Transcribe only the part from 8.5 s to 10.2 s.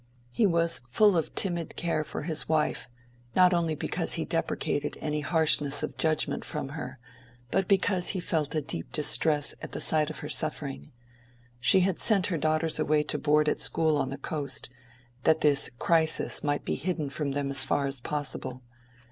a deep distress at the sight of